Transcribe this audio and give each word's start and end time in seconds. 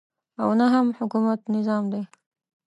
او 0.41 0.49
نه 0.59 0.65
هم 0.73 0.87
حکومت 0.97 1.39
نظام 1.55 1.83
دی. 1.91 2.01